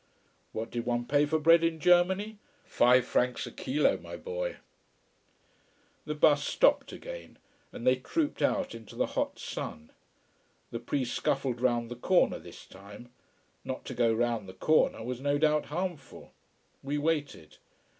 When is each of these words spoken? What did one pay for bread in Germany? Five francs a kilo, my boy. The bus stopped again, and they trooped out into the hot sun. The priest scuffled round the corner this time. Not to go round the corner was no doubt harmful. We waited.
What 0.51 0.71
did 0.71 0.87
one 0.87 1.05
pay 1.05 1.27
for 1.27 1.37
bread 1.37 1.63
in 1.63 1.79
Germany? 1.79 2.39
Five 2.65 3.05
francs 3.05 3.45
a 3.45 3.51
kilo, 3.51 3.97
my 3.97 4.17
boy. 4.17 4.55
The 6.05 6.15
bus 6.15 6.43
stopped 6.43 6.91
again, 6.91 7.37
and 7.71 7.85
they 7.85 7.97
trooped 7.97 8.41
out 8.41 8.73
into 8.73 8.95
the 8.95 9.05
hot 9.05 9.37
sun. 9.37 9.91
The 10.71 10.79
priest 10.79 11.13
scuffled 11.15 11.61
round 11.61 11.91
the 11.91 11.95
corner 11.95 12.39
this 12.39 12.65
time. 12.65 13.09
Not 13.63 13.85
to 13.85 13.93
go 13.93 14.11
round 14.11 14.49
the 14.49 14.53
corner 14.53 15.03
was 15.03 15.21
no 15.21 15.37
doubt 15.37 15.65
harmful. 15.65 16.33
We 16.81 16.97
waited. 16.97 17.57